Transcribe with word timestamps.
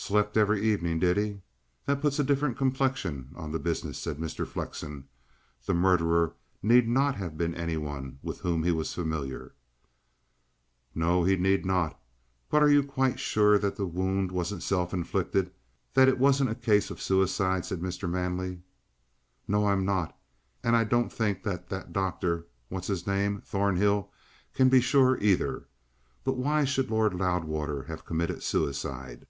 "Slept 0.00 0.38
every 0.38 0.62
evening, 0.62 1.00
did 1.00 1.18
he? 1.18 1.42
That 1.84 2.00
puts 2.00 2.18
a 2.18 2.24
different 2.24 2.56
complexion 2.56 3.30
on 3.34 3.52
the 3.52 3.58
business," 3.58 3.98
said 3.98 4.16
Mr. 4.16 4.46
Flexen. 4.46 5.06
"The 5.66 5.74
murderer 5.74 6.32
need 6.62 6.88
not 6.88 7.16
have 7.16 7.36
been 7.36 7.54
any 7.54 7.76
one 7.76 8.18
with 8.22 8.38
whom 8.40 8.62
he 8.62 8.70
was 8.70 8.94
familiar." 8.94 9.54
"No. 10.94 11.24
He 11.24 11.36
need 11.36 11.66
not. 11.66 12.00
But 12.48 12.62
are 12.62 12.70
you 12.70 12.82
quite 12.82 13.20
sure 13.20 13.58
that 13.58 13.76
the 13.76 13.84
wound 13.86 14.32
wasn't 14.32 14.62
self 14.62 14.94
inflicted 14.94 15.50
that 15.92 16.08
it 16.08 16.18
wasn't 16.18 16.50
a 16.50 16.54
case 16.54 16.90
of 16.90 17.02
suicide?" 17.02 17.66
said 17.66 17.80
Mr. 17.82 18.08
Manley. 18.08 18.62
"No, 19.46 19.66
I'm 19.66 19.84
not; 19.84 20.16
and 20.62 20.74
I 20.74 20.84
don't 20.84 21.12
think 21.12 21.42
that 21.42 21.68
that 21.68 21.92
doctor 21.92 22.46
what's 22.70 22.86
his 22.88 23.06
name? 23.06 23.42
Thornhill 23.42 24.10
can 24.54 24.70
be 24.70 24.80
sure 24.80 25.18
either. 25.20 25.66
But 26.24 26.38
why 26.38 26.64
should 26.64 26.88
Lord 26.90 27.12
Loudwater 27.12 27.82
have 27.82 28.06
committed 28.06 28.42
suicide?" 28.42 29.26